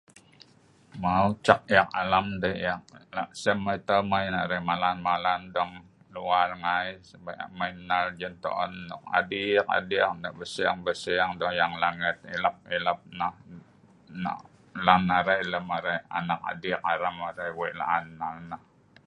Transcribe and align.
Maw, 1.01 1.25
cak 1.45 1.61
ek 1.79 1.87
alam 2.01 2.27
dei 2.41 2.57
ek 2.73 2.81
laksem 3.15 3.59
ai 3.71 3.79
tau 3.87 4.01
mai 4.11 4.25
narai 4.33 4.61
malan-malan 4.69 5.41
dong 5.55 5.71
luar 6.15 6.49
ngai 6.63 6.87
mai 7.57 7.71
nnal 7.79 8.07
jintoon 8.19 8.71
nok 8.89 9.03
adiik-adiik, 9.19 10.03
nok 10.21 10.33
belseng-belseng 10.37 11.31
yang 11.61 11.73
langet 11.83 12.15
nok 12.21 12.25
ilap-ilap 12.35 12.99
nah 14.23 14.37
laen 14.85 15.03
arai 15.17 15.39
lem 15.51 15.67
arai 15.77 15.97
anak 16.19 16.39
ciik 16.61 16.79
alam 16.91 17.15
arai 17.29 17.49
wei 17.57 17.71
laan 17.81 18.03
nnal 18.13 18.37
nah 18.49 18.61